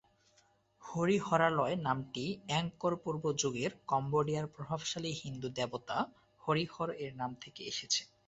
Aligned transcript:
হরিহরালয় 0.81 1.75
নামটি 1.85 2.23
এঙ্কর-পূর্ব 2.51 3.23
যুগের 3.41 3.71
কম্বোডিয়ার 3.87 4.45
প্রভাবশালী 4.47 5.11
হিন্দু 5.21 5.47
দেবতা 5.57 5.97
হরিহর 6.43 6.89
এর 7.03 7.11
নাম 7.15 7.31
থেকে 7.43 7.61
এসেছে। 7.71 8.01